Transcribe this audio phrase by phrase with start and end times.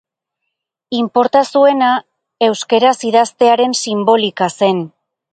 [0.99, 1.89] Inporta zuena
[2.47, 4.81] euskaraz idaztearen sinbolika zen.